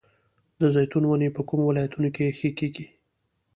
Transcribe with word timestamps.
د 0.59 0.61
زیتون 0.75 1.03
ونې 1.07 1.29
په 1.35 1.41
کومو 1.49 1.63
ولایتونو 1.69 2.09
کې 2.15 2.35
ښه 2.37 2.49
کیږي؟ 2.59 2.87